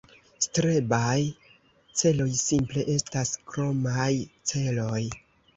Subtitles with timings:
[0.43, 1.19] Strebaj
[2.01, 4.11] celoj simple estas kromaj
[4.55, 5.01] celoj